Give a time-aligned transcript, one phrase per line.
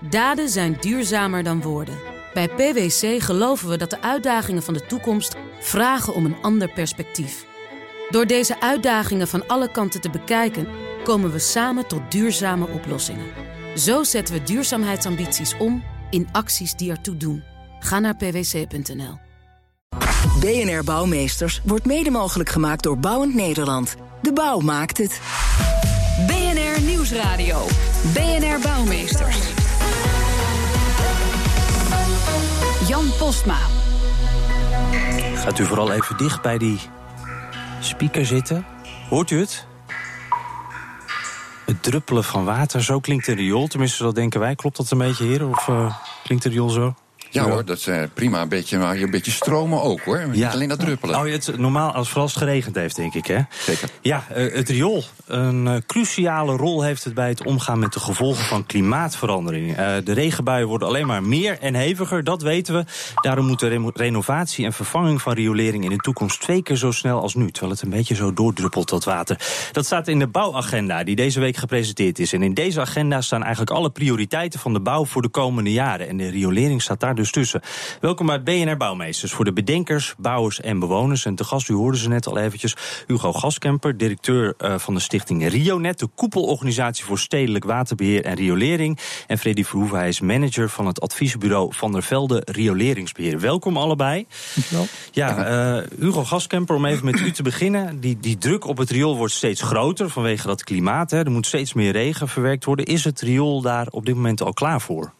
[0.00, 1.98] Daden zijn duurzamer dan woorden.
[2.34, 7.46] Bij PwC geloven we dat de uitdagingen van de toekomst vragen om een ander perspectief.
[8.10, 10.68] Door deze uitdagingen van alle kanten te bekijken,
[11.04, 13.26] komen we samen tot duurzame oplossingen.
[13.76, 17.42] Zo zetten we duurzaamheidsambities om in acties die ertoe doen.
[17.80, 19.18] Ga naar pwc.nl.
[20.40, 23.96] BNR Bouwmeesters wordt mede mogelijk gemaakt door Bouwend Nederland.
[24.22, 25.20] De bouw maakt het.
[26.26, 27.66] BNR Nieuwsradio.
[28.14, 29.57] BNR Bouwmeesters.
[32.88, 33.58] Jan Postma.
[35.34, 36.80] Gaat u vooral even dicht bij die
[37.80, 38.66] speaker zitten.
[39.08, 39.66] Hoort u het?
[41.66, 43.66] Het druppelen van water, zo klinkt de riool.
[43.66, 44.54] Tenminste, dat denken wij.
[44.54, 45.48] Klopt dat een beetje, heren?
[45.48, 46.94] Of uh, klinkt de riool zo?
[47.30, 48.40] Ja, hoor, dat is uh, prima.
[48.40, 50.28] Een beetje, maar een beetje stromen ook hoor.
[50.28, 51.18] Niet alleen dat druppelen.
[51.18, 53.26] Oh, het, normaal als vooral als het geregend heeft, denk ik.
[53.26, 53.40] Hè?
[53.50, 53.88] Zeker.
[54.00, 55.04] Ja, uh, het riool.
[55.28, 59.76] Een uh, cruciale rol heeft het bij het omgaan met de gevolgen van klimaatverandering.
[60.04, 62.84] de regenbuien worden alleen maar meer en heviger, dat weten we.
[63.14, 66.90] Daarom moet de re renovatie en vervanging van riolering in de toekomst twee keer zo
[66.90, 67.50] snel als nu.
[67.50, 69.40] Terwijl het een beetje zo doordruppelt, dat water.
[69.72, 72.32] Dat staat in de bouwagenda die deze week gepresenteerd is.
[72.32, 76.08] En in deze agenda staan eigenlijk alle prioriteiten van de bouw voor de komende jaren.
[76.08, 77.60] En de riolering staat daar dus tussen.
[78.00, 81.24] Welkom bij BNR Bouwmeesters voor de bedenkers, bouwers en bewoners.
[81.24, 85.00] En te gast, u hoorde ze net al eventjes, Hugo Gaskemper, directeur uh, van de
[85.00, 88.98] stichting RioNet, de koepelorganisatie voor stedelijk waterbeheer en riolering.
[89.26, 93.40] En Freddy Verhoeven, hij is manager van het adviesbureau Van der Velde Rioleringsbeheer.
[93.40, 94.26] Welkom allebei.
[94.54, 94.86] Dankjewel.
[95.12, 98.00] Ja, uh, Hugo Gaskemper, om even met u te beginnen.
[98.00, 101.10] Die, die druk op het riool wordt steeds groter vanwege dat klimaat.
[101.10, 101.18] Hè.
[101.24, 102.84] Er moet steeds meer regen verwerkt worden.
[102.84, 105.12] Is het riool daar op dit moment al klaar voor?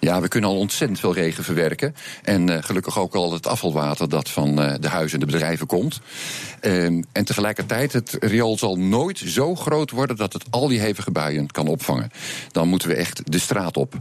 [0.00, 1.94] Ja, we kunnen al ontzettend veel regen verwerken.
[2.22, 5.66] En uh, gelukkig ook al het afvalwater dat van uh, de huizen en de bedrijven
[5.66, 6.00] komt.
[6.62, 11.10] Uh, en tegelijkertijd, het riool zal nooit zo groot worden dat het al die hevige
[11.10, 12.10] buien kan opvangen.
[12.52, 13.94] Dan moeten we echt de straat op.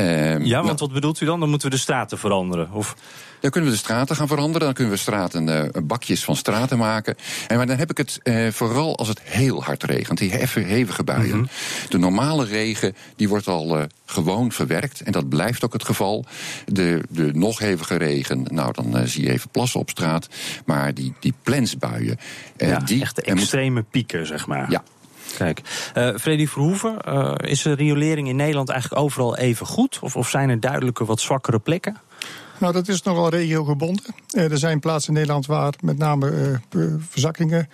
[0.00, 1.40] Ehm, ja, want nou, wat bedoelt u dan?
[1.40, 2.72] Dan moeten we de straten veranderen?
[2.72, 2.96] Of...
[3.40, 4.60] Dan kunnen we de straten gaan veranderen.
[4.60, 7.16] Dan kunnen we straten, uh, bakjes van straten maken.
[7.48, 10.18] En maar dan heb ik het uh, vooral als het heel hard regent.
[10.18, 11.26] Die hevige buien.
[11.26, 11.48] Mm -hmm.
[11.88, 15.00] De normale regen die wordt al uh, gewoon verwerkt.
[15.00, 16.24] En dat blijft ook het geval.
[16.66, 20.28] De, de nog hevige regen, nou dan zie je even plassen op straat.
[20.64, 22.18] Maar die, die plensbuien.
[22.56, 23.90] ja, die, echt de extreme moet...
[23.90, 24.70] pieken, zeg maar.
[24.70, 24.82] Ja,
[25.36, 25.60] Kijk,
[25.96, 29.98] uh, Freddy Verhoeven, uh, is de riolering in Nederland eigenlijk overal even goed?
[30.00, 31.96] Of, of zijn er duidelijke wat zwakkere plekken?
[32.58, 34.04] Nou, dat is nogal regiogebonden.
[34.32, 36.60] Uh, er zijn plaatsen in Nederland waar met name
[37.10, 37.68] verzakkingen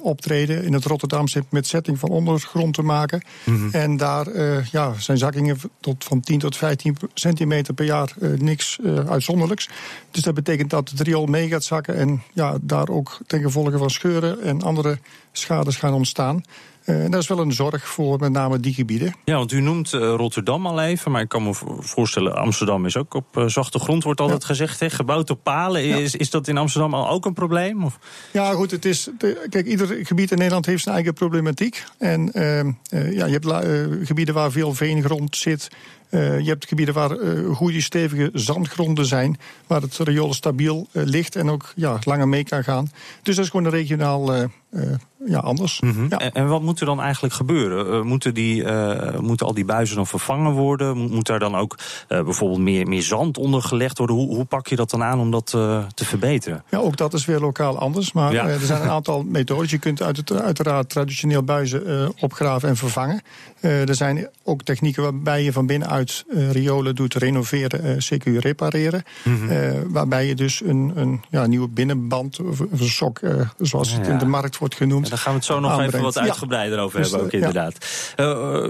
[0.00, 0.64] optreden.
[0.64, 3.22] In het Rotterdamse met setting van ondergrond te maken.
[3.44, 3.70] Mm -hmm.
[3.72, 8.38] En daar uh, ja, zijn zakkingen tot van 10 tot 15 centimeter per jaar uh,
[8.38, 9.68] niks uh, uitzonderlijks.
[10.10, 11.96] Dus dat betekent dat het riool mee gaat zakken.
[11.96, 14.98] En ja, daar ook ten gevolge van scheuren en andere
[15.32, 16.42] schades gaan ontstaan.
[16.86, 19.14] Uh, dat is wel een zorg voor met name die gebieden.
[19.24, 22.96] Ja, want u noemt uh, Rotterdam al even, maar ik kan me voorstellen, Amsterdam is
[22.96, 24.46] ook op uh, zachte grond, wordt altijd ja.
[24.46, 24.90] gezegd, hè?
[24.90, 25.82] gebouwd op palen.
[25.82, 25.96] Ja.
[25.96, 27.84] Is, is dat in Amsterdam al ook een probleem?
[27.84, 27.98] Of?
[28.32, 29.08] Ja, goed, het is.
[29.18, 31.84] De, kijk, ieder gebied in Nederland heeft zijn eigen problematiek.
[31.98, 32.30] En
[32.90, 35.68] ja, je hebt gebieden waar veel veengrond zit.
[36.10, 41.02] Uh, je hebt gebieden waar uh, goede, stevige zandgronden zijn, waar het riool stabiel uh,
[41.04, 42.90] ligt en ook ja, langer mee kan gaan.
[43.22, 44.34] Dus dat is gewoon een regionaal
[45.26, 45.80] ja, anders.
[45.80, 46.06] Mm -hmm.
[46.08, 46.18] ja.
[46.18, 48.06] en, en, wat moet er dan eigenlijk gebeuren?
[48.06, 48.64] moeten, die,
[49.20, 50.96] moeten al die buizen dan vervangen worden?
[50.96, 51.78] Moet, moet daar dan ook
[52.08, 54.16] bijvoorbeeld meer, meer zand onder gelegd worden?
[54.16, 56.64] Hoe, hoe pak je dat dan aan om dat te verbeteren?
[56.70, 58.12] Ja, ook dat is weer lokaal anders.
[58.12, 58.48] Maar ja.
[58.48, 59.70] er zijn een aantal methodes.
[59.70, 63.22] Je kunt uit het, uiteraard traditioneel buizen opgraven en vervangen.
[63.66, 68.38] Er zijn ook technieken waarbij je van binnenuit uit uh, riolen doet renoveren, uh, CQ
[68.38, 69.02] repareren.
[69.22, 69.50] Mm -hmm.
[69.50, 73.20] uh, waarbij je dus een, een ja, nieuwe binnenband of een sok,
[73.58, 75.04] zoals ja, het in de markt wordt genoemd.
[75.04, 75.94] Ja, daar gaan we het zo nog aanbrengt.
[75.94, 76.84] even wat uitgebreider ja.
[76.84, 77.76] over dus, hebben, ook inderdaad.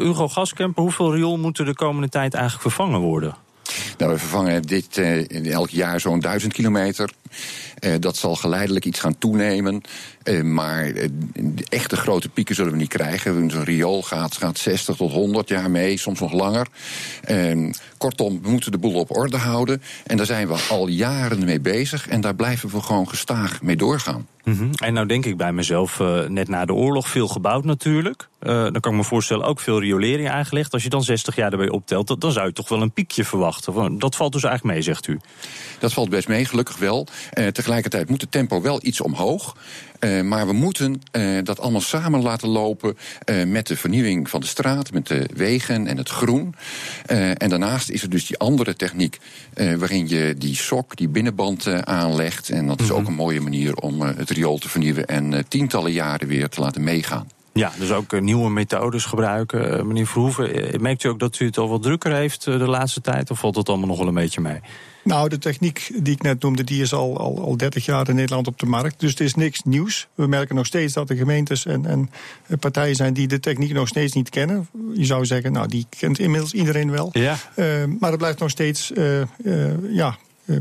[0.01, 3.37] Hugo Gaskemper, hoeveel riool moeten de komende tijd eigenlijk vervangen worden?
[3.99, 7.11] Nou, we vervangen dit uh, elk jaar zo'n duizend kilometer.
[7.81, 9.81] Uh, dat zal geleidelijk iets gaan toenemen.
[10.25, 10.93] Uh, maar
[11.35, 13.51] de echte grote pieken zullen we niet krijgen.
[13.51, 16.67] Zo'n riool gaat, gaat 60 tot 100 jaar mee, soms nog langer.
[17.99, 19.83] kortom, we moeten de boel op orde houden.
[20.07, 22.09] En daar zijn we al jaren mee bezig.
[22.09, 24.27] En daar blijven we gewoon gestaag mee doorgaan.
[24.47, 24.71] Mm -hmm.
[24.75, 28.29] En nou denk ik bij mezelf, uh, net na de oorlog veel gebouwd natuurlijk.
[28.43, 30.73] Uh, dan kan ik me voorstellen ook veel riolering aangelegd.
[30.73, 33.99] Als je dan 60 jaar erbij optelt, dan zou je toch wel een piekje verwachten.
[33.99, 35.21] Dat valt dus eigenlijk mee, zegt u.
[35.79, 37.07] Dat valt best mee, gelukkig wel.
[37.35, 39.57] Uh, tegelijkertijd moet het tempo wel iets omhoog.
[40.01, 42.97] Uh, maar we moeten uh, dat allemaal samen laten lopen
[43.31, 46.55] uh, met de vernieuwing van de straat, met de wegen en het groen.
[47.07, 49.19] en daarnaast is er dus die andere techniek
[49.55, 52.49] waarin je die sok, die binnenband aanlegt.
[52.49, 52.97] En dat is -hmm.
[52.97, 56.85] ook een mooie manier om het riool te vernieuwen en tientallen jaren weer te laten
[56.85, 57.36] meegaan.
[57.57, 59.87] Ja, dus ook nieuwe methodes gebruiken.
[59.87, 63.31] meneer Verhoeven, merkt u ook dat u het al wat drukker heeft de laatste tijd?
[63.31, 64.61] Of valt het allemaal nog wel een beetje mee?
[65.07, 68.15] Nou, de techniek die ik net noemde, die is al, al, al 30 jaar in
[68.15, 69.01] Nederland op de markt.
[69.01, 70.09] Dus het is niks nieuws.
[70.15, 72.11] We merken nog steeds dat er gemeentes en, en
[72.59, 74.69] partijen zijn die de techniek nog steeds niet kennen.
[74.95, 77.09] Je zou zeggen, nou, die kent inmiddels iedereen wel.
[77.13, 77.37] Ja.
[77.57, 80.17] Uh, maar het blijft nog steeds uh, uh, ja,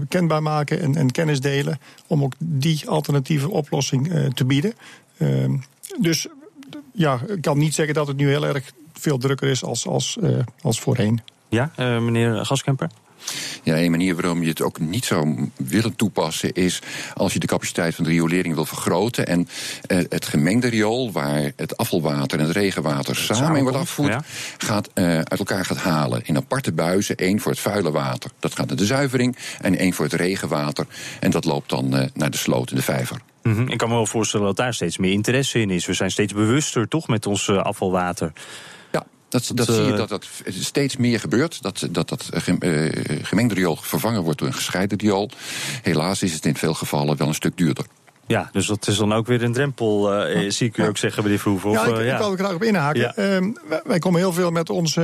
[0.08, 4.74] kenbaar maken en, en, kennis delen om ook die alternatieve oplossing te bieden.
[6.00, 6.28] Dus
[6.96, 10.18] ja, ik kan niet zeggen dat het nu heel erg veel drukker is als, als,
[10.62, 11.22] als voorheen.
[11.50, 12.90] Ja, meneer Gaskemper?
[13.64, 16.82] Ja, een manier waarom je het ook niet zou willen toepassen is
[17.14, 19.48] als je de capaciteit van de riolering wil vergroten en
[19.88, 24.26] uh, het gemengde riool, waar het afvalwater en het regenwater samen in wordt afgevoerd,
[24.58, 27.16] gaat, uh, uit elkaar gaat halen in aparte buizen.
[27.16, 30.88] één voor het vuile water, dat gaat naar de zuivering, en één voor het regenwater.
[31.20, 33.18] En dat loopt dan uh, naar de sloot en de vijver.
[33.46, 33.68] Mm -hmm.
[33.68, 35.86] Ik kan me wel voorstellen dat daar steeds meer interesse in is.
[35.86, 38.34] We zijn steeds bewuster, toch, met ons afvalwater.
[39.30, 41.62] Dat, dat, zie je dat dat steeds meer gebeurt.
[41.62, 42.30] Dat dat, dat
[43.22, 45.30] gemengde riool vervangen wordt door een gescheiden riool.
[45.82, 47.86] Helaas is het in veel gevallen wel een stuk duurder.
[48.28, 51.24] Ja, dus dat is dan ook weer een drempel, uh, zie ik u ook zeggen,
[51.24, 51.72] meneer Verhoeven.
[51.72, 52.20] Ja, ik, ja.
[52.20, 53.02] ik er graag op inhaken.
[53.02, 53.14] Ja.
[53.18, 55.02] Uh, wij komen heel veel met onze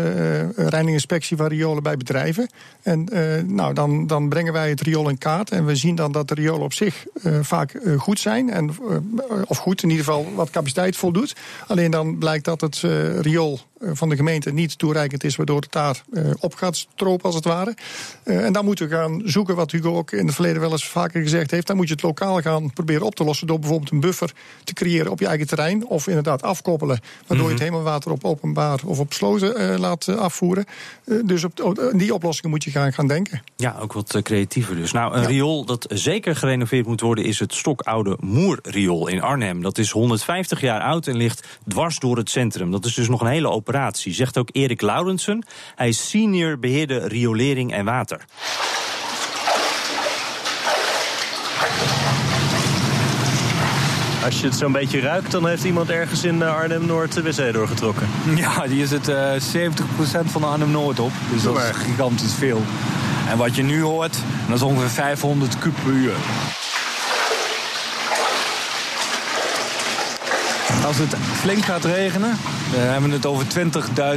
[0.57, 2.49] uh, reininginspectie van riolen bij bedrijven.
[2.81, 3.07] En
[3.45, 5.51] nou, dan, dan brengen wij het riool in kaart.
[5.51, 7.05] En we zien dan dat de riolen op zich
[7.41, 8.49] vaak goed zijn.
[8.49, 8.69] En,
[9.47, 11.35] of goed, in ieder geval wat capaciteit voldoet.
[11.67, 12.83] Alleen dan blijkt dat het
[13.21, 16.03] riool van de gemeente niet toereikend is, waardoor het daar
[16.39, 17.75] op gaat stropen als het ware.
[18.23, 21.21] en dan moeten we gaan zoeken, wat Hugo ook in het verleden wel eens vaker
[21.21, 21.67] gezegd heeft.
[21.67, 24.31] Dan moet je het lokaal gaan proberen op te lossen door bijvoorbeeld een buffer
[24.63, 25.87] te creëren op je eigen terrein.
[25.87, 27.71] Of inderdaad afkoppelen, waardoor je het mhm.
[27.71, 30.65] hemelwater op openbaar of op sloten uh, laat afvoeren.
[31.05, 33.43] Uh, dus op die oplossingen moet je gaan, gaan denken.
[33.55, 34.91] Ja, ook wat creatiever dus.
[34.91, 35.27] Nou, een ja.
[35.27, 39.61] riool dat zeker gerenoveerd moet worden is het stokoude Moerriool in Arnhem.
[39.61, 42.71] Dat is 150 jaar oud en ligt dwars door het centrum.
[42.71, 45.45] Dat is dus nog een hele operatie, zegt ook Erik Laurensen.
[45.75, 48.25] Hij is senior beheerder riolering en water.
[54.25, 57.53] Als je het zo'n beetje ruikt, dan heeft iemand ergens in eh, Arnhem-Noord de wc
[57.53, 58.07] doorgetrokken.
[58.35, 59.39] Ja, hier zit uh, 70%
[60.25, 61.11] van de Arnhem-Noord op.
[61.31, 62.61] Dus dat is gigantisch veel.
[63.29, 66.13] En wat je nu hoort, dat is ongeveer 500 kub per uur.
[70.85, 72.37] Als het flink gaat regenen,
[72.71, 73.45] dan hebben we het over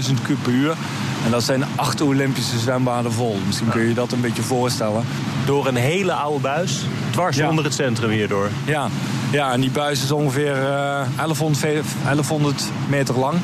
[0.09, 0.77] 20.000 kub per uur.
[1.25, 3.39] En dat zijn acht Olympische zwembaden vol.
[3.47, 5.05] Misschien kun je dat een beetje voorstellen.
[5.47, 7.49] Door een hele oude buis, dwars ja.
[7.49, 8.49] onder het centrum hierdoor.
[8.65, 8.89] Ja,
[9.35, 13.39] ja, en die buis is ongeveer uh, 1100, 1100 meter lang.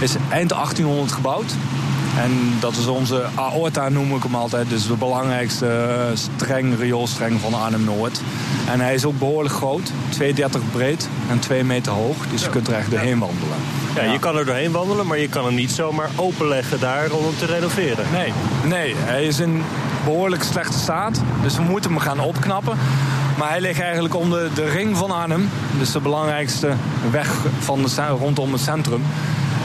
[0.00, 1.52] Is eind 1800 gebouwd.
[2.16, 2.30] En
[2.60, 4.68] dat is onze aorta, noem ik hem altijd.
[4.68, 8.20] Dus de belangrijkste streng, rioolstreng van Arnhem-Noord.
[8.70, 9.90] En hij is ook behoorlijk groot.
[9.90, 10.26] 2,30
[10.72, 12.16] breed en 2 meter hoog.
[12.30, 13.56] Dus je kunt er echt doorheen wandelen.
[13.94, 17.24] Ja, je kan er doorheen wandelen, maar je kan hem niet zomaar openleggen daar om
[17.24, 18.04] hem te renoveren.
[18.12, 18.32] Nee,
[18.64, 19.62] nee hij is in
[20.04, 21.20] behoorlijk slechte staat.
[21.42, 22.78] Dus we moeten hem gaan opknappen.
[23.36, 25.50] Maar hij ligt eigenlijk om de, de ring van Arnhem.
[25.78, 26.72] Dus de belangrijkste
[27.10, 29.02] weg van de, rondom het centrum.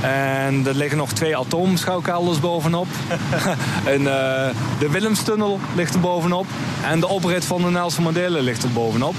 [0.02, 2.88] En er liggen nog twee atoomschouwkelders bovenop.
[3.94, 4.08] en, uh,
[4.80, 6.46] de Willemstunnel ligt er bovenop.
[6.84, 9.16] En de oprit van de Nelson Mandela ligt er bovenop.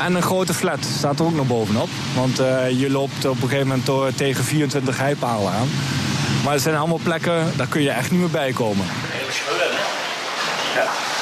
[0.00, 1.88] En een grote flat staat er ook nog bovenop.
[2.14, 5.68] Want uh, je loopt op een gegeven moment tegen 24 heipalen aan.
[6.44, 8.84] Maar het zijn allemaal plekken, daar kun je echt niet meer bij komen.
[8.88, 10.80] Heel schudden, hè?
[10.80, 11.15] Ja.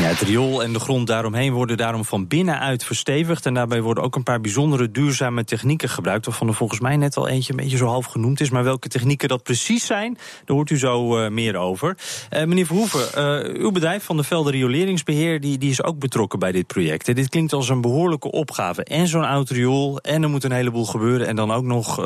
[0.00, 3.46] het riool en de grond daaromheen worden daarom van binnenuit verstevigd.
[3.46, 6.26] En daarbij worden ook een paar bijzondere duurzame technieken gebruikt.
[6.26, 8.50] Waarvan er volgens mij net al eentje een beetje zo half genoemd is.
[8.50, 11.96] Maar welke technieken dat precies zijn, daar hoort u zo uh, meer over.
[12.30, 16.38] Uh, meneer Verhoeven, uh, uw bedrijf van de Velde Rioleringsbeheer die, die is ook betrokken
[16.38, 17.08] bij dit project.
[17.08, 18.84] En dit klinkt als een behoorlijke opgave.
[18.84, 21.26] En zo'n oud riool, en er moet een heleboel gebeuren.
[21.26, 21.96] En dan ook nog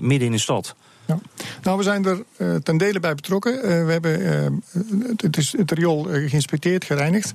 [0.00, 0.74] midden in de stad.
[1.08, 1.18] Ja.
[1.62, 3.54] Nou, we zijn er uh, ten dele bij betrokken.
[3.54, 7.32] Uh, we hebben uh, het, is het riool geïnspecteerd, gereinigd.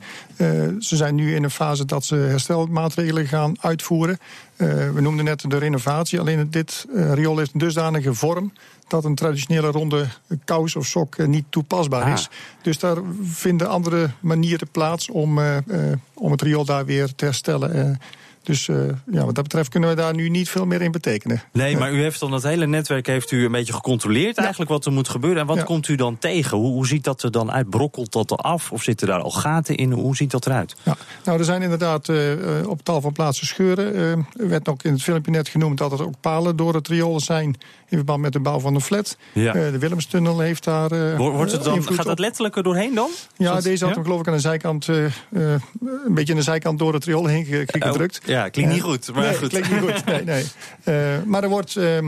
[0.80, 4.20] ze zijn nu in een fase dat ze herstelmaatregelen gaan uitvoeren.
[4.58, 6.20] we noemden net de renovatie.
[6.20, 8.53] Alleen dit riool heeft een dusdanige vorm
[8.88, 10.08] dat een traditionele ronde
[10.46, 12.27] kous of sok niet toepasbaar is.
[12.27, 12.63] Ah.
[12.63, 15.39] Dus daar vinden andere manieren plaats om,
[16.13, 18.00] om het riool daar weer te herstellen.
[18.43, 18.77] Dus uh,
[19.12, 21.43] ja, wat dat betreft kunnen we daar nu niet veel meer in betekenen.
[21.51, 24.85] Nee, maar u heeft dan het hele netwerk heeft u een beetje gecontroleerd eigenlijk wat
[24.85, 25.41] er moet gebeuren.
[25.41, 25.63] En wat ja.
[25.63, 26.57] komt u dan tegen?
[26.57, 27.69] Hoe, hoe, ziet dat er dan uit?
[27.69, 28.71] Brokkelt dat er af?
[28.71, 29.91] Of zitten daar al gaten in?
[29.91, 30.75] Hoe ziet dat eruit?
[30.83, 33.95] Ja, nou, er zijn inderdaad uh, op tal van plaatsen scheuren.
[33.95, 36.88] Uh, er werd ook in het filmpje net genoemd dat er ook palen door het
[36.88, 37.57] riool zijn
[37.93, 39.17] in verband met de bouw van een flat.
[39.33, 39.53] Ja.
[39.55, 40.91] Eh, de Willemstunnel heeft daar.
[40.91, 43.09] eh, Wordt het eh, dan, gaat dat letterlijk er doorheen dan?
[43.38, 43.95] Ja, dat- deze had ja?
[43.95, 45.12] hem geloof ik aan de zijkant, een
[46.07, 48.19] beetje aan de zijkant door het riool heen ge- gedrukt.
[48.21, 49.47] Oh, ja, klinkt niet goed, maar nee, goed.
[49.50, 50.05] klinkt niet goed.
[50.05, 50.45] Nee, nee.
[51.25, 52.03] Maar er wordt, eh, eh,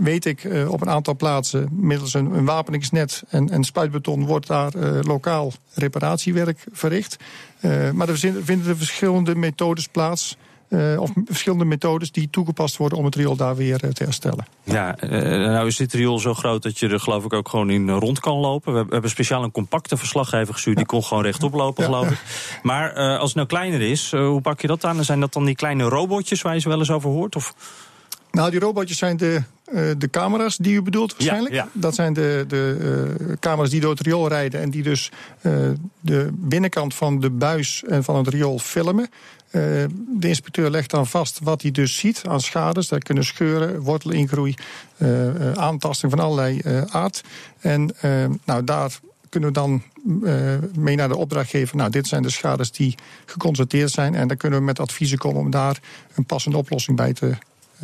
[0.00, 4.72] weet ik, op een aantal plaatsen middels een, een wapeningsnet en, en spuitbeton wordt daar
[5.02, 7.16] lokaal reparatiewerk verricht.
[7.92, 10.36] Maar er vinden er verschillende methodes plaats.
[10.68, 14.46] Eh, of verschillende methodes die toegepast worden om het riool daar weer eh, te herstellen.
[14.64, 17.70] Ja, eh, nou is dit riool zo groot dat je er geloof ik ook gewoon
[17.70, 18.74] in rond kan lopen.
[18.74, 20.76] We, we hebben speciaal een compacte verslaggever gestuurd.
[20.76, 21.90] Die kon gewoon rechtop lopen, Ja.
[21.90, 22.18] geloof ik.
[22.62, 25.04] Maar als het nou kleiner is, hoe pak je dat aan?
[25.04, 27.36] Zijn dat dan die kleine robotjes waar je ze wel eens over hoort?
[27.36, 27.54] Of?
[28.30, 29.42] Nou, die robotjes zijn de,
[29.98, 31.54] de camera's die u bedoelt waarschijnlijk.
[31.54, 31.68] ja.
[31.72, 34.60] Dat zijn de, de camera's die door het riool rijden...
[34.60, 35.10] en die dus
[36.00, 39.08] de binnenkant van de buis en van het riool filmen.
[39.50, 39.62] Eh,
[40.18, 42.88] de inspecteur legt dan vast wat hij dus ziet aan schades.
[42.88, 44.54] Daar kunnen scheuren, wortelingroei,
[44.96, 47.22] eh, eh, aantasting van allerlei aard.
[47.60, 47.90] En
[48.44, 48.98] nou, daar
[49.28, 49.82] kunnen we dan
[50.74, 51.76] mee naar de opdrachtgever.
[51.76, 52.94] Nou, dit zijn de schades die
[53.26, 54.14] geconstateerd zijn.
[54.14, 55.80] En dan kunnen we met adviezen komen om daar
[56.14, 57.36] een passende oplossing bij te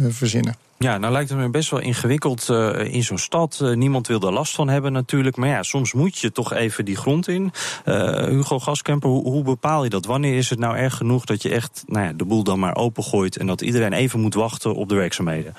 [0.09, 0.57] verzinnen.
[0.83, 3.59] Ja, nou lijkt het me best wel ingewikkeld eh, in zo'n stad.
[3.63, 5.37] Eh, niemand wil er last van hebben natuurlijk.
[5.37, 7.53] Maar ja, soms moet je toch even die grond in.
[7.85, 10.05] Eh, Hugo Gaskemper, hoe, hoe bepaal je dat?
[10.05, 12.77] Wanneer is het nou erg genoeg dat je echt nou ja, de boel dan maar
[12.77, 13.37] opengooit...
[13.37, 15.55] en dat iedereen even moet wachten op de werkzaamheden?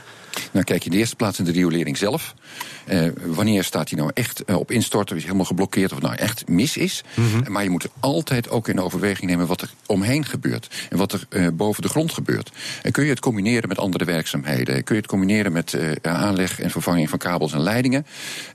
[0.51, 2.33] Nou, kijk je in de eerste plaats in de riolering zelf.
[3.25, 7.03] Wanneer staat hij nou echt op instorten, is helemaal geblokkeerd of nou echt mis is.
[7.47, 10.87] Maar je moet altijd ook in overweging nemen wat er omheen gebeurt.
[10.89, 12.51] En wat er boven de grond gebeurt.
[12.81, 14.83] En kun je het combineren met andere werkzaamheden?
[14.83, 18.05] Kun je het combineren met eh, aanleg en vervanging van kabels en leidingen?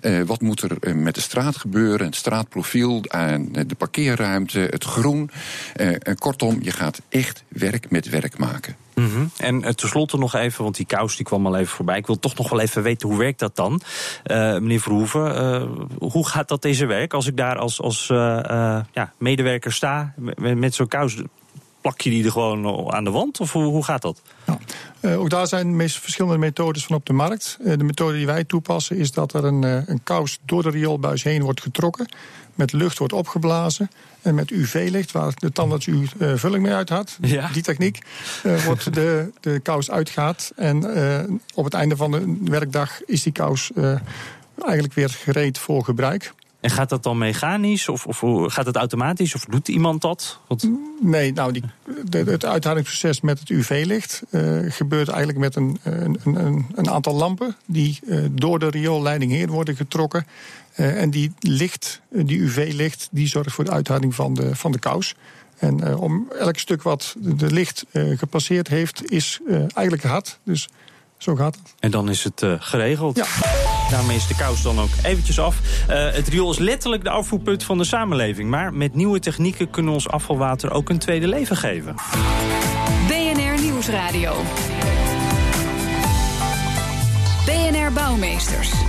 [0.01, 2.07] Eh, wat moet er eh, met de straat gebeuren?
[2.07, 5.31] Het straatprofiel, de parkeerruimte, het groen.
[5.75, 8.77] En kortom, je gaat echt werk met werk maken.
[8.95, 9.27] Mhm.
[9.37, 11.99] En tenslotte nog even, want die kous die kwam al even voorbij.
[11.99, 13.81] Ik wil toch nog wel even weten, hoe werkt dat dan?
[14.27, 17.13] Meneer Verhoeven, hoe gaat dat deze werk?
[17.13, 18.07] Als ik daar als, als
[18.93, 21.23] ja, medewerker sta met, met zo'n kous,
[21.81, 23.41] plak je die er gewoon aan de wand?
[23.41, 24.23] Of hoe, hoe gaat dat?
[24.47, 24.59] Ja.
[25.01, 27.59] Uh, ook daar zijn de meest verschillende methodes van op de markt.
[27.61, 30.71] Uh, de methode die wij toepassen is dat er een, uh, een kous door de
[30.71, 32.09] rioolbuis heen wordt getrokken.
[32.55, 33.91] Met lucht wordt opgeblazen.
[34.23, 37.49] En met UV-licht, waar de tandarts uw vulling mee uit had, ja.
[37.53, 37.99] die techniek,
[38.65, 40.51] wordt de, de kous uitgehaald.
[40.57, 43.71] En op het einde van de werkdag is die kous
[44.65, 46.33] eigenlijk weer gereed voor gebruik.
[46.61, 50.39] En gaat dat dan mechanisch of, of gaat het automatisch of doet iemand dat?
[51.01, 51.63] Nee, nou, die,
[52.05, 57.15] de, het uithalingsproces met het UV-licht uh, gebeurt eigenlijk met een, een, een, een aantal
[57.15, 60.27] lampen die uh, door de rioolleiding heen worden getrokken.
[60.75, 65.15] En die licht, die UV-licht, die zorgt voor de uithaling van de, van de kous.
[65.57, 69.41] En om elk stuk wat de licht gepasseerd heeft, is
[69.75, 70.39] eigenlijk hard.
[70.43, 70.69] Dus
[71.19, 71.75] zo gaat het.
[71.79, 73.17] En dan is het geregeld.
[73.17, 73.27] Ja.
[73.91, 75.57] Daarmee is de kous dan ook eventjes af.
[75.91, 78.51] Uh, het riool is letterlijk de afvoerput van de samenleving.
[78.51, 81.95] Maar met nieuwe technieken kunnen we ons afvalwater ook een tweede leven geven.
[83.07, 84.35] BNR Nieuwsradio.
[87.47, 88.88] BNR Bouwmeesters.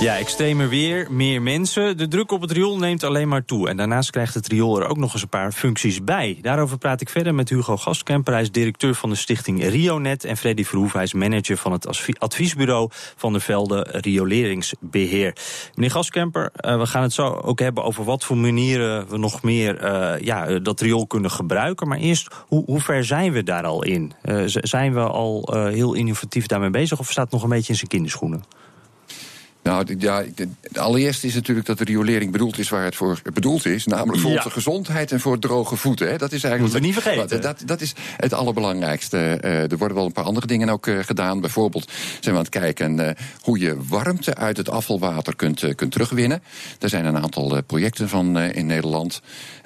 [0.00, 1.96] Ja, extremer weer, meer mensen.
[1.96, 3.68] De druk op het riool neemt alleen maar toe.
[3.68, 6.38] En daarnaast krijgt het riool er ook nog eens een paar functies bij.
[6.42, 8.32] Daarover praat ik verder met Hugo Gastkemper.
[8.32, 10.24] Hij is directeur van de stichting Rionet.
[10.24, 11.86] En Freddy Verhoef, hij is manager van het
[12.18, 15.36] adviesbureau van de Velde Rioleringsbeheer.
[15.74, 19.42] Meneer Gastkemper, uh, we gaan het zo ook hebben over wat voor manieren we nog
[19.42, 21.88] meer uh, ja, dat riool kunnen gebruiken.
[21.88, 24.12] Maar eerst, hoe, hoe ver zijn we daar al in?
[24.46, 27.90] Zijn we al heel innovatief daarmee bezig of staat het nog een beetje in zijn
[27.90, 28.64] kinderschoenen?
[29.66, 30.24] Nou, ja,
[30.72, 33.86] allereerst is natuurlijk dat de riolering bedoeld is waar het voor bedoeld is.
[33.86, 34.36] Namelijk voor Ja.
[34.36, 36.08] onze gezondheid en voor droge voeten.
[36.08, 36.16] Hè.
[36.16, 36.60] Dat is eigenlijk.
[36.60, 37.40] Moeten we niet vergeten.
[37.40, 39.18] Dat, dat, is het allerbelangrijkste.
[39.18, 41.40] Eh, er worden wel een paar andere dingen ook eh, gedaan.
[41.40, 45.92] Bijvoorbeeld zijn we aan het kijken eh, hoe je warmte uit het afvalwater kunt, kunt
[45.92, 46.42] terugwinnen.
[46.80, 49.20] Er zijn een aantal projecten van in Nederland.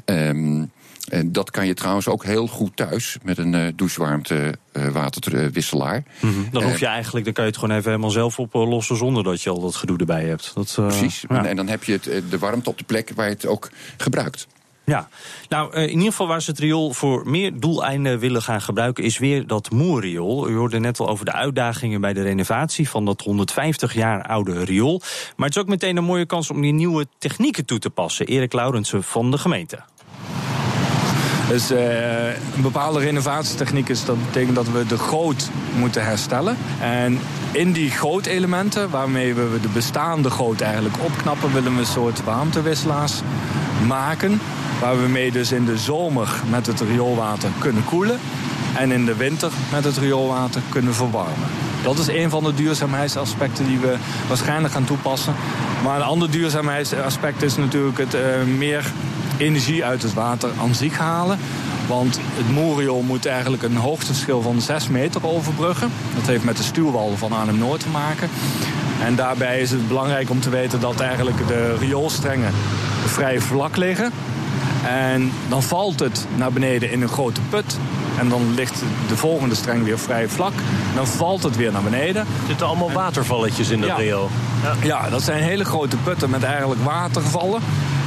[0.05, 0.63] Ehm,
[1.09, 6.03] en dat kan je trouwens ook heel goed thuis met een uh, douchewarmtewaterwisselaar.
[6.21, 6.49] Mm -hmm.
[6.51, 9.43] Dan hoef je eigenlijk, dan kan je het gewoon even helemaal zelf oplossen zonder dat
[9.43, 10.53] je al dat gedoe erbij hebt.
[10.55, 11.25] Dat, Precies.
[11.29, 11.45] Ja.
[11.45, 13.71] En dan heb je het, eh, de warmte op de plek waar je het ook
[13.97, 14.47] gebruikt.
[14.85, 15.09] Ja,
[15.49, 19.19] nou in ieder geval waar ze het riool voor meer doeleinden willen gaan gebruiken, is
[19.19, 20.49] weer dat moerriool.
[20.49, 24.65] U hoorde net al over de uitdagingen bij de renovatie van dat 150 jaar oude
[24.65, 25.01] riool.
[25.37, 28.27] Maar het is ook meteen een mooie kans om die nieuwe technieken toe te passen.
[28.27, 29.79] Erik Laurensen van de gemeente.
[31.51, 36.57] Dus uh, een bepaalde renovatietechniek is, dat betekent dat we de goot moeten herstellen.
[36.81, 37.19] En
[37.53, 43.21] in die gootelementen, waarmee we de bestaande goot eigenlijk opknappen, willen we een soort warmtewisselaars
[43.87, 44.41] maken.
[44.81, 48.19] Waar we mee dus in de zomer met het rioolwater kunnen koelen.
[48.77, 51.49] en in de winter met het rioolwater kunnen verwarmen.
[51.83, 53.97] Dat is een van de duurzaamheidsaspecten die we
[54.29, 55.35] waarschijnlijk gaan toepassen.
[55.85, 58.21] Maar een ander duurzaamheidsaspect is natuurlijk het uh,
[58.57, 58.93] meer
[59.41, 61.39] energie uit het water aan zich halen.
[61.87, 65.91] Want het Moeriool moet eigenlijk een hoogteverschil van 6 meter overbruggen.
[66.15, 68.31] Dat heeft met de stuwwal van Arnhem-Noord te maken.
[69.05, 72.53] En daarbij is het belangrijk om te weten dat eigenlijk de rioolstrengen
[73.07, 74.13] vrij vlak liggen.
[74.87, 77.79] En dan valt het naar beneden in een grote put.
[78.19, 80.53] En dan ligt de volgende streng weer vrij vlak.
[80.53, 82.23] En dan valt het weer naar beneden.
[82.23, 83.97] Er zitten allemaal watervalletjes in de ja.
[83.97, 84.29] riool.
[84.63, 84.75] Ja.
[84.83, 87.61] ja, dat zijn hele grote putten met eigenlijk watervallen.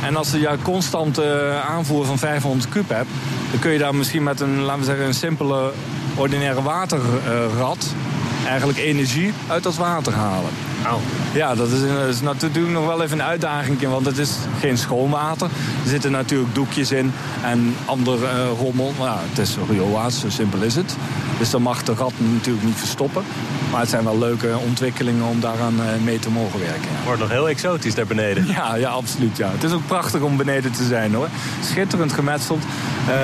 [0.05, 3.09] En als je constant uh, aanvoer van 500 kub hebt...
[3.51, 5.71] dan kun je daar misschien met een, laten we zeggen, een simpele
[6.15, 7.85] ordinaire waterrad...
[8.47, 10.51] eigenlijk energie uit dat water halen.
[11.33, 15.09] Ja, dat is, is, natuurlijk nog wel even een uitdaging, want het is geen schoon
[15.09, 15.47] water.
[15.83, 17.13] Er zitten natuurlijk doekjes in
[17.43, 18.93] en ander uh, rommel.
[18.99, 20.95] Maar ja, het is rioolwater, zo simpel is het.
[21.39, 23.23] Dus dan mag de rat natuurlijk niet verstoppen.
[23.71, 26.81] Maar het zijn wel leuke ontwikkelingen om daaraan uh, mee te mogen werken.
[26.81, 27.05] Ja.
[27.05, 28.47] Wordt nog heel exotisch daar beneden.
[28.47, 29.37] Ja, ja, absoluut.
[29.37, 29.49] Ja.
[29.51, 31.27] Het is ook prachtig om beneden te zijn hoor.
[31.63, 32.63] Schitterend gemetseld.
[33.09, 33.15] Uh,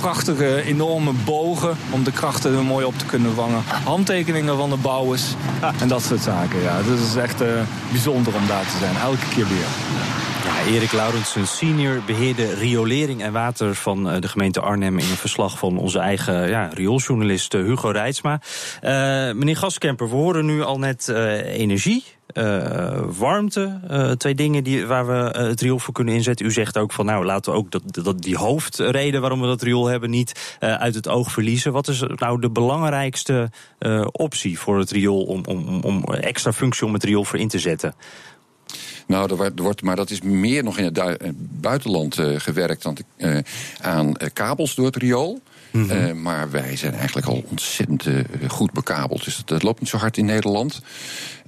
[0.00, 3.62] prachtige, enorme bogen om de krachten er mooi op te kunnen vangen.
[3.84, 5.22] Handtekeningen van de bouwers
[5.80, 6.62] en dat soort zaken.
[6.62, 6.76] Ja.
[6.82, 7.48] Dus is echt uh,
[7.90, 8.96] bijzonder om daar te zijn.
[8.96, 9.66] Elke keer weer.
[10.66, 14.98] Erik Laurensen, senior beheerde riolering en water van uh, de gemeente Arnhem...
[14.98, 18.40] in een verslag van onze eigen ja, riooljournalist uh, Hugo Reitsma.
[19.34, 22.04] meneer Gaskemper, we horen nu al net energie...
[23.18, 23.80] Warmte,
[24.18, 26.46] twee dingen die, waar we het riool voor kunnen inzetten.
[26.46, 29.62] U zegt ook van nou laten we ook dat, dat die hoofdreden waarom we dat
[29.62, 31.72] riool hebben niet uit het oog verliezen.
[31.72, 33.50] Wat is nou de belangrijkste
[34.12, 37.58] optie voor het riool om, om, om extra functie om het riool voor in te
[37.58, 37.94] zetten?
[39.08, 41.22] Nou, er wordt, maar dat is meer nog in het
[41.60, 42.96] buitenland gewerkt dan
[43.80, 45.40] aan kabels door het riool.
[45.70, 46.06] Mm -hmm.
[46.06, 49.24] uh, maar wij zijn eigenlijk al ontzettend uh, goed bekabeld.
[49.24, 50.80] Dus dat, dat, loopt niet zo hard in Nederland.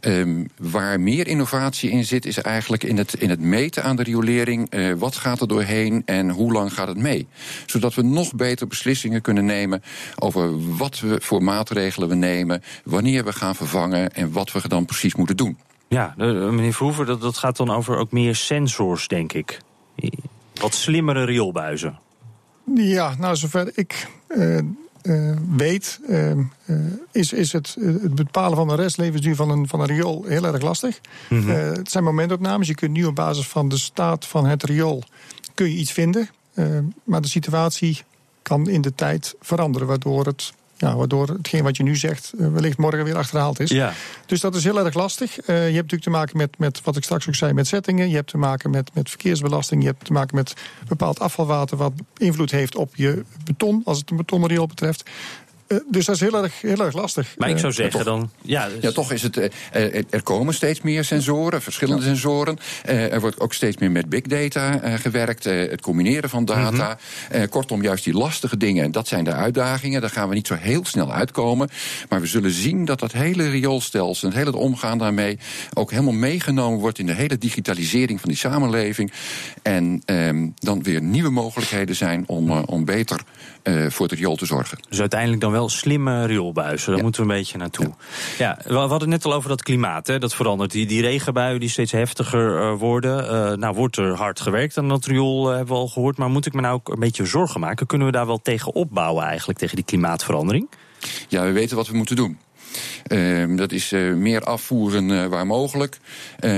[0.00, 4.02] Um, waar meer innovatie in zit, is eigenlijk in het, in het meten aan de
[4.02, 4.72] riolering.
[4.98, 7.26] Wat gaat er doorheen en hoe lang gaat het mee?
[7.66, 9.82] Zodat we nog beter beslissingen kunnen nemen
[10.18, 14.84] over wat we voor maatregelen we nemen, wanneer we gaan vervangen en wat we dan
[14.84, 15.56] precies moeten doen.
[15.90, 19.60] Ja, meneer Verhoeven, dat, dat gaat dan over ook meer sensors, denk ik.
[20.54, 21.98] Wat slimmere rioolbuizen.
[22.74, 24.58] Ja, nou, zover ik uh,
[25.02, 26.32] uh, weet, uh,
[27.12, 30.62] is, is het, het bepalen van de restlevensduur van een, van een riool heel erg
[30.62, 31.00] lastig.
[31.28, 31.50] Mm -hmm.
[31.50, 32.66] het zijn momentopnames.
[32.66, 35.02] Je kunt nu op basis van de staat van het riool
[35.54, 36.28] kun je iets vinden.
[37.04, 38.02] maar de situatie
[38.42, 42.52] kan in de tijd veranderen, waardoor het ja, waardoor hetgeen wat je nu zegt uh,
[42.52, 43.70] wellicht morgen weer achterhaald is.
[43.70, 43.92] Ja.
[44.26, 45.40] Dus dat is heel erg lastig.
[45.40, 48.08] Uh, je hebt natuurlijk te maken met, met, wat ik straks ook zei, met zettingen.
[48.08, 49.82] Je hebt te maken met, met verkeersbelasting.
[49.82, 50.54] Je hebt te maken met
[50.88, 55.10] bepaald afvalwater wat invloed heeft op je beton, als het een betonriool betreft.
[55.72, 57.34] Uh, dus dat is heel erg, heel erg lastig.
[57.36, 58.30] Maar ik zou zeggen dan...
[58.42, 58.76] Ja, dus...
[58.80, 59.36] ja, toch is het...
[59.36, 59.48] Uh,
[60.10, 62.08] er komen steeds meer sensoren, verschillende ja.
[62.08, 62.58] sensoren.
[62.84, 65.44] Er wordt ook steeds meer met big data gewerkt.
[65.44, 66.98] het combineren van data.
[67.30, 67.48] Mm -hmm.
[67.48, 68.92] kortom, juist die lastige dingen.
[68.92, 70.00] Dat zijn de uitdagingen.
[70.00, 71.68] Daar gaan we niet zo heel snel uitkomen.
[72.08, 74.28] Maar we zullen zien dat dat hele rioolstelsel...
[74.28, 75.38] het hele omgaan daarmee...
[75.74, 79.12] ook helemaal meegenomen wordt in de hele digitalisering van die samenleving.
[79.62, 83.20] En um, dan weer nieuwe mogelijkheden zijn om, om beter
[83.88, 84.78] voor het riool te zorgen.
[84.88, 86.86] Dus uiteindelijk dan wel wel slimme rioolbuizen.
[86.86, 87.02] Daar ja.
[87.02, 87.90] moeten we een beetje naartoe.
[88.38, 88.58] Ja.
[88.64, 88.72] ja.
[88.72, 90.06] we hadden net al over dat klimaat.
[90.06, 90.70] Hè, dat verandert.
[90.70, 93.24] Die, die regenbuien die steeds heftiger uh, worden.
[93.24, 96.16] Uh, nou, wordt er hard gewerkt aan dat riool, uh, hebben we al gehoord.
[96.16, 97.86] Maar moet ik me nou ook een beetje zorgen maken?
[97.86, 100.68] Kunnen we daar wel tegen opbouwen eigenlijk, tegen die klimaatverandering?
[101.28, 102.38] Ja, we weten wat we moeten doen.
[103.08, 105.98] Uh, dat is uh, meer afvoeren uh, waar mogelijk,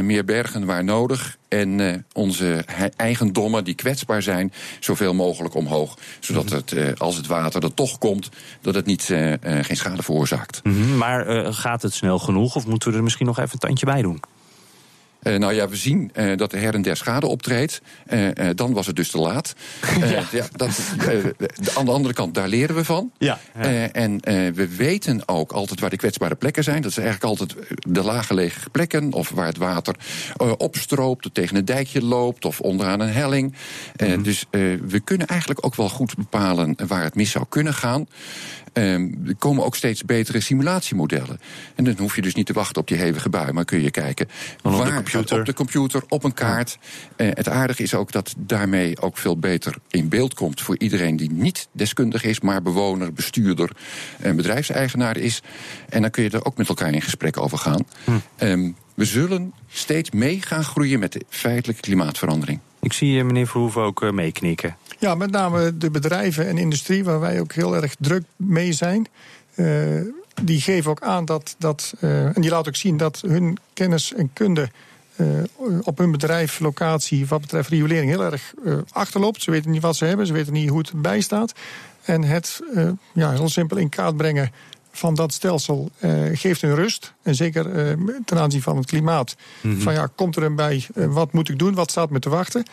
[0.03, 1.37] meer bergen waar nodig.
[1.49, 2.65] En onze
[2.97, 5.99] eigendommen die kwetsbaar zijn, zoveel mogelijk omhoog.
[6.21, 6.63] Zodat -hmm.
[6.67, 8.29] het, als het water er toch komt,
[8.61, 9.03] dat het niet,
[9.41, 10.61] geen schade veroorzaakt.
[10.63, 10.97] Mm -hmm.
[10.97, 14.03] Maar gaat het snel genoeg of moeten we er misschien nog even een tandje bij
[14.03, 14.21] doen?
[15.23, 17.81] Uh, nou ja, we zien uh, dat er her en der schade optreedt.
[18.13, 19.55] Uh, dan was het dus te laat.
[20.01, 20.25] ja.
[20.33, 20.81] ja dat,
[21.75, 23.13] aan de andere kant, daar leren we van.
[23.19, 23.93] Ja, ja.
[23.93, 24.21] en
[24.55, 26.83] we weten ook altijd waar de kwetsbare plekken zijn.
[26.83, 29.13] Dat zijn eigenlijk altijd de laaggelegen plekken...
[29.13, 29.95] of waar het water
[30.57, 32.45] opstroopt, of tegen een dijkje loopt...
[32.45, 33.55] of onderaan een helling.
[33.97, 34.23] Mm -hmm.
[34.23, 34.45] Dus
[34.87, 38.07] we kunnen eigenlijk ook wel goed bepalen waar het mis zou kunnen gaan.
[38.73, 41.41] Um, er komen ook steeds betere simulatiemodellen.
[41.75, 43.91] En dan hoef je dus niet te wachten op die hevige bui, maar kun je
[43.91, 44.29] kijken
[44.63, 45.39] waar, op, de computer.
[45.39, 46.79] op de computer, op een kaart.
[47.17, 51.17] Uh, het aardige is ook dat daarmee ook veel beter in beeld komt voor iedereen
[51.17, 53.71] die niet deskundig is, maar bewoner, bestuurder
[54.21, 55.43] en bedrijfseigenaar is.
[55.89, 57.87] En dan kun je er ook met elkaar in gesprek over gaan.
[58.05, 58.13] Hm.
[58.39, 62.61] Um, we zullen steeds mee gaan groeien met de feitelijke klimaatverandering.
[62.83, 64.77] Ik zie uh, meneer Verhoeven ook uh, meeknikken.
[64.99, 69.07] Ja, met name de bedrijven en industrie waar wij ook heel erg druk mee zijn.
[70.43, 74.31] die geven ook aan dat, dat en die laten ook zien dat hun kennis en
[74.33, 74.71] kunde
[75.83, 78.55] op hun bedrijf, locatie, wat betreft riolering, heel erg
[78.93, 79.43] achterloopt.
[79.43, 81.53] Ze weten niet wat ze hebben, ze weten niet hoe het erbij staat.
[82.03, 82.61] En het
[83.15, 84.53] ja, heel simpel in kaart brengen
[84.93, 87.13] van dat stelsel uh, geeft hun rust.
[87.23, 89.37] En zeker uh, ten aanzien van het klimaat.
[89.61, 89.81] Mm -hmm.
[89.81, 92.29] Van ja, komt er een bij, uh, wat moet ik doen, wat staat me te
[92.29, 92.65] wachten?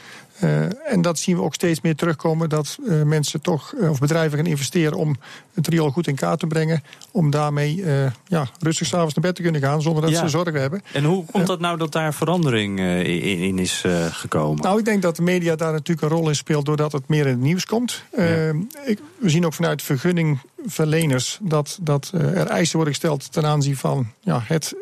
[0.86, 2.50] En dat zien we ook steeds meer terugkomen.
[2.50, 5.16] Dat mensen toch, of bedrijven gaan investeren om
[5.54, 6.84] het riool goed in kaart te brengen.
[7.12, 7.84] Om daarmee
[8.26, 10.20] ja, rustig s'avonds naar bed te kunnen gaan zonder dat ja.
[10.20, 10.82] ze zorgen hebben.
[10.94, 14.64] En hoe komt dat nou dat daar verandering in, in, is gekomen?
[14.64, 17.26] Nou, ik denk dat de media daar natuurlijk een rol in speelt doordat het meer
[17.26, 18.04] in het nieuws komt.
[18.18, 18.54] Ja.
[18.86, 24.12] Ik, we zien ook vanuit verguningverleners dat, dat er eisen worden gesteld ten aanzien van
[24.20, 24.74] ja, het,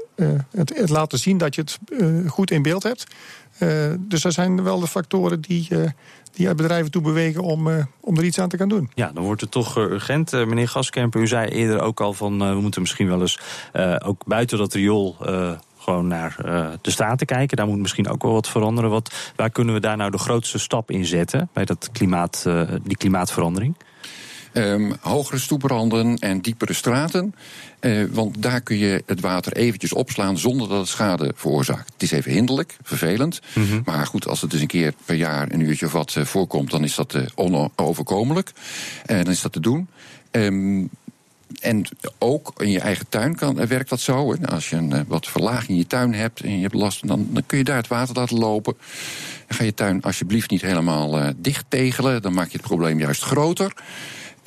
[0.51, 1.79] het, het, laten zien dat je het
[2.27, 3.05] goed in beeld hebt.
[3.59, 5.67] Uh, dus er zijn wel de factoren die,
[6.31, 7.67] die bedrijven toe bewegen om,
[7.99, 8.91] om er iets aan te gaan doen.
[8.93, 10.31] Ja, dan wordt het toch urgent.
[10.31, 13.39] meneer Gaskemper, u zei eerder ook al van we moeten misschien wel eens
[14.03, 15.15] ook buiten dat riool
[15.87, 17.57] gewoon naar uh, de Staten kijken.
[17.57, 18.89] Daar moet misschien ook wel wat veranderen.
[18.89, 22.61] Wat, waar kunnen we daar nou de grootste stap in zetten bij dat klimaat, uh,
[22.83, 23.75] die klimaatverandering?
[24.53, 27.35] Um, hogere stoepranden en diepere straten.
[27.81, 31.93] Uh, want daar kun je het water eventjes opslaan zonder dat het schade veroorzaakt.
[31.93, 33.39] Het is even hinderlijk, vervelend.
[33.53, 33.81] Mm -hmm.
[33.85, 36.71] Maar goed, als het dus een keer per jaar een uurtje of wat uh, voorkomt,
[36.71, 38.51] dan is dat uh, onoverkomelijk.
[39.05, 39.87] En dan is dat te doen.
[40.31, 40.89] Um,
[41.61, 41.85] en
[42.17, 44.33] ook in je eigen tuin kan, werkt dat zo.
[44.33, 47.27] En als je een wat verlaging in je tuin hebt en je hebt last, dan,
[47.31, 48.73] dan kun je daar het water laten lopen.
[49.47, 52.21] Dan ga je tuin alsjeblieft niet helemaal dicht tegelen.
[52.21, 53.73] Dan maak je het probleem juist groter.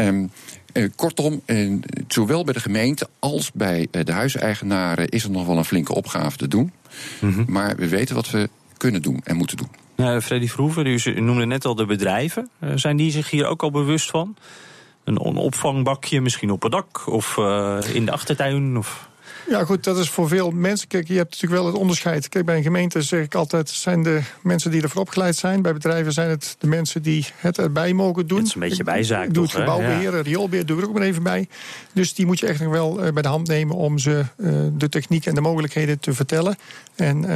[0.01, 0.31] Um,
[0.75, 5.47] uh, kortom, uh, zowel bij de gemeente als bij uh, de huiseigenaren is er nog
[5.47, 6.73] wel een flinke opgave te doen.
[7.21, 7.45] Mm -hmm.
[7.49, 9.69] Maar we weten wat we kunnen doen en moeten doen.
[9.97, 12.51] Uh, Freddy Verhoeven, u noemde net al de bedrijven.
[12.75, 14.37] zijn die zich hier ook al bewust van?
[15.05, 17.37] Een opvangbakje, misschien op het dak of
[17.93, 18.77] in de achtertuin?
[18.77, 19.10] Of...
[19.51, 20.89] Ja, goed, dat is voor veel mensen.
[20.89, 22.29] Kijk, je hebt natuurlijk wel het onderscheid.
[22.29, 25.63] Kijk, bij een gemeente zeg ik altijd: zijn de mensen die ervoor opgeleid zijn.
[25.63, 28.39] Bij bedrijven zijn het de mensen die het erbij mogen doen.
[28.39, 29.27] Het is een beetje bijzaak.
[29.27, 30.23] Ik doe het gebouwbeheer, ja.
[30.23, 31.49] rioolbeheer, doe er ook maar even bij.
[31.93, 34.53] Dus die moet je echt nog wel uh, bij de hand nemen om ze uh,
[34.73, 36.57] de techniek en de mogelijkheden te vertellen.
[36.95, 37.29] En uh,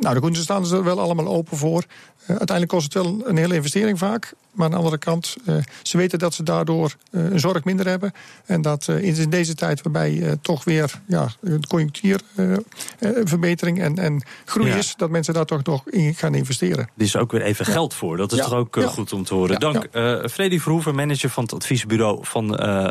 [0.00, 1.84] nou, de groenten staan er wel allemaal open voor.
[2.26, 4.34] Uiteindelijk kost het wel een hele investering vaak.
[4.56, 7.86] Maar aan de andere kant, uh, ze weten dat ze daardoor uh, een zorg minder
[7.86, 8.12] hebben.
[8.46, 11.28] En dat uh, in deze tijd waarbij toch weer ja,
[11.68, 14.76] conjunctuurverbetering en, en groei ja.
[14.76, 16.88] is, dat mensen daar toch nog in gaan investeren.
[16.96, 17.72] Er is ook weer even ja.
[17.72, 18.16] geld voor.
[18.16, 18.44] Dat is ja.
[18.44, 19.60] toch ook goed om te horen.
[19.60, 19.88] Dank.
[20.30, 22.44] Freddy Verhoeven, manager van het adviesbureau van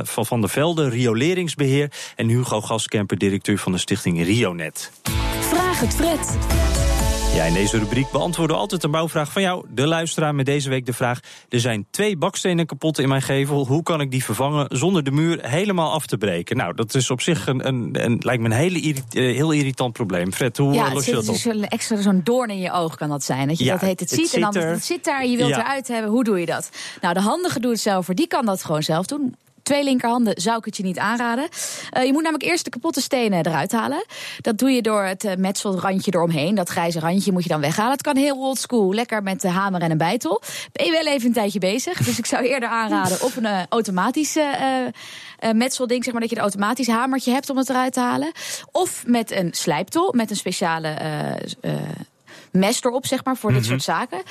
[0.04, 1.92] Van, van der Velde, rioleringsbeheer.
[2.16, 4.92] En Hugo Gaskemper, directeur van de stichting Rionet.
[5.40, 6.38] Vraag het Fred.
[7.36, 10.36] Ja, in deze rubriek beantwoorden we altijd een bouwvraag van jou, de luisteraar.
[10.36, 11.20] Met deze week de vraag:
[11.50, 13.66] Er zijn twee bakstenen kapot in mijn gevel.
[13.68, 16.58] Hoe kan ik die vervangen zonder de muur helemaal af te breken?
[16.58, 19.94] Nou, dat is op zich een, een, een lijkt me een hele irrit, heel irritant
[19.94, 20.34] probleem.
[20.34, 21.34] Fred, hoe ja, los je dat op?
[21.34, 23.48] Dus een extra zo'n doorn in je oog kan dat zijn.
[23.48, 24.70] Dat je ja, dat heet het, het ziet en dan zit er.
[24.70, 25.60] het zit daar, je wilt Ja.
[25.60, 26.12] eruit hebben.
[26.12, 26.70] Hoe doe je dat?
[27.02, 29.36] Nou, de handige doe het zelf die kan dat gewoon zelf doen.
[29.66, 31.48] Twee linkerhanden zou ik het je niet aanraden.
[31.98, 34.06] Uh, je moet namelijk eerst de kapotte stenen eruit halen.
[34.42, 36.56] Dat doe je door het uh, metselrandje eromheen.
[36.56, 37.92] Dat grijze randje moet je dan weghalen.
[37.92, 40.42] Het kan heel old school, lekker met de hamer en een bijtel.
[40.72, 41.98] Ben je wel even een tijdje bezig.
[41.98, 44.56] Dus ik zou eerder aanraden op een uh, automatische
[45.44, 48.32] uh, metselding, zeg maar, dat je een automatisch hamertje hebt om het eruit te halen.
[48.72, 50.96] Of met een slijptol, met een speciale
[52.56, 53.70] mes erop, zeg maar, voor dit Mhm.
[53.70, 54.22] soort zaken.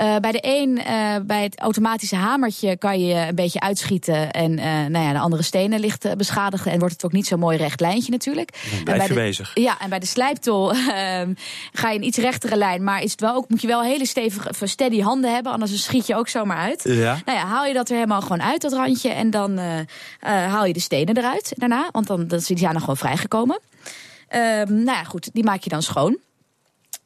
[0.00, 4.30] Uh, bij de een, uh, bij het automatische hamertje, kan je een beetje uitschieten.
[4.30, 6.72] En uh, nou ja, de andere stenen ligt beschadigen.
[6.72, 8.52] En wordt het ook niet zo'n mooi recht lijntje natuurlijk.
[8.74, 9.50] Dan blijf je de, bezig.
[9.54, 11.34] Ja, en bij de slijptol ehm,
[11.72, 12.84] ga je een iets rechtere lijn.
[12.84, 15.52] Maar is het wel ook, moet je wel hele stevige, steady handen hebben.
[15.52, 16.82] Anders schiet je ook zomaar uit.
[16.84, 17.18] Ja.
[17.24, 19.08] Nou ja, haal je dat er helemaal gewoon uit, dat randje.
[19.08, 19.58] En dan
[20.20, 21.88] haal je de stenen eruit daarna.
[21.92, 23.60] Want dan, dan die zijn dan gewoon vrijgekomen.
[24.28, 26.18] Ehm, nou ja, goed, die maak je dan schoon.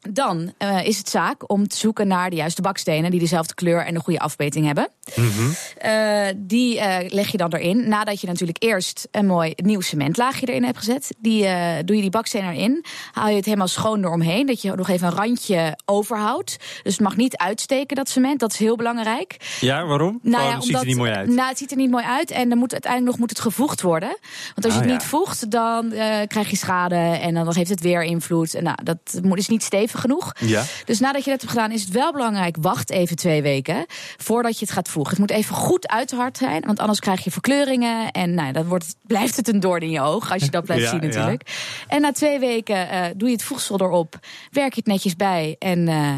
[0.09, 3.85] Dan uh, is het zaak om te zoeken naar de juiste bakstenen die dezelfde kleur
[3.85, 4.89] en een goede afmeting hebben.
[5.15, 5.27] Mhm.
[5.85, 7.89] Uh, die uh, leg je dan erin.
[7.89, 11.15] Nadat je natuurlijk eerst een mooi nieuw cementlaagje erin hebt gezet.
[11.19, 11.43] Die,
[11.85, 12.85] doe je die bakstenen erin.
[13.11, 14.45] Haal je het helemaal schoon eromheen.
[14.45, 16.57] Dat je nog even een randje overhoudt.
[16.83, 18.39] Dus het mag niet uitsteken, dat cement.
[18.39, 19.55] Dat is heel belangrijk.
[19.59, 20.19] Ja, waarom?
[20.21, 21.27] Nou ja, het ziet er niet mooi uit.
[21.29, 22.31] Nou, het ziet er niet mooi uit.
[22.31, 24.17] En dan moet, uiteindelijk nog moet het gevoegd worden.
[24.55, 24.91] Want als je Ah, het ja.
[24.91, 25.89] niet voegt, dan
[26.27, 26.95] krijg je schade.
[26.95, 28.53] En dan heeft het weer invloed.
[28.53, 30.31] En nou, dat moet- is niet stevig genoeg.
[30.39, 30.63] Ja.
[30.85, 32.55] Dus nadat je dat hebt gedaan, is het wel belangrijk.
[32.61, 33.85] Wacht even twee weken
[34.17, 35.11] voordat je het gaat voegen.
[35.11, 38.11] Het moet even goed uit hard zijn, want anders krijg je verkleuringen.
[38.11, 40.63] En nou, dan wordt, het- blijft het een doorn in je oog als je dat
[40.63, 41.05] blijft Ja, zien ja.
[41.07, 41.49] natuurlijk.
[41.87, 44.19] En na twee weken eh, doe je het voegsel erop,
[44.51, 45.87] werk je het netjes bij en.
[45.87, 46.13] eh,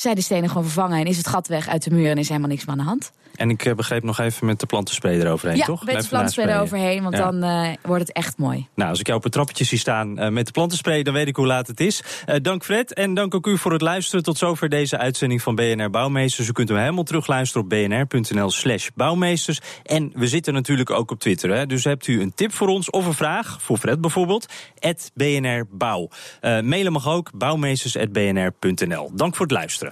[0.00, 2.28] zijn de stenen gewoon vervangen en is het gat weg uit de muur en is
[2.28, 3.12] helemaal niks meer aan de hand.
[3.34, 5.84] En ik eh, begreep nog even met de plantenspray eroverheen, ja, toch?
[5.84, 6.56] met de plantenspray nasprayen.
[6.56, 7.30] eroverheen, want Ja.
[7.30, 8.66] dan eh, wordt het echt mooi.
[8.74, 11.26] Nou, als ik jou op het trappetje zie staan eh, met de plantenspray, dan weet
[11.26, 12.02] ik hoe laat het is.
[12.42, 14.24] Dank Fred en dank ook u voor het luisteren.
[14.24, 16.48] Tot zover deze uitzending van BNR Bouwmeesters.
[16.48, 19.60] U kunt hem helemaal terugluisteren op bnr.nl slash bouwmeesters.
[19.82, 21.50] En we zitten natuurlijk ook op Twitter.
[21.50, 21.66] Hè?
[21.66, 24.46] Dus hebt u een tip voor ons of een vraag, voor Fred bijvoorbeeld,
[24.78, 26.08] at BNR Bouw.
[26.40, 29.10] Mailen mag ook, bouwmeesters.bnr.nl.
[29.14, 29.89] Dank voor het luisteren.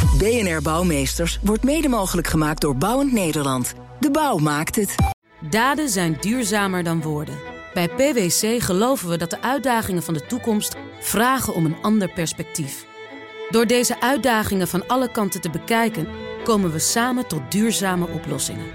[0.00, 3.74] BNR Bouwmeesters wordt mede mogelijk gemaakt door Bouwend Nederland.
[4.00, 4.94] De bouw maakt het.
[5.50, 7.38] Daden zijn duurzamer dan woorden.
[7.74, 12.86] Bij PwC geloven we dat de uitdagingen van de toekomst vragen om een ander perspectief.
[13.50, 16.08] Door deze uitdagingen van alle kanten te bekijken,
[16.44, 18.66] komen we samen tot duurzame oplossingen.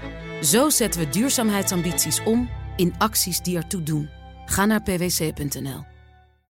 [0.42, 4.08] Zo zetten we duurzaamheidsambities om in acties die ertoe doen.
[4.46, 5.95] Ga naar pwc.nl.